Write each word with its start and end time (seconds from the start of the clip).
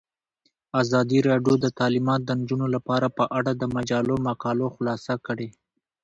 ازادي 0.81 1.19
راډیو 1.29 1.53
د 1.63 1.65
تعلیمات 1.79 2.21
د 2.25 2.29
نجونو 2.39 2.65
لپاره 2.75 3.07
په 3.17 3.23
اړه 3.37 3.51
د 3.55 3.63
مجلو 3.75 4.15
مقالو 4.27 4.67
خلاصه 4.75 5.13
کړې. 5.25 5.49